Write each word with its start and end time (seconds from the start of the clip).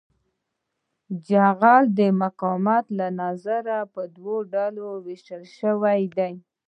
جغل 1.27 1.83
د 1.99 1.99
مقاومت 2.21 2.85
له 2.99 3.07
نظره 3.21 3.77
په 3.93 4.01
دوه 4.15 4.37
ډلو 4.53 4.87
ویشل 5.05 5.43
شوی 5.57 6.01
دی 6.17 6.33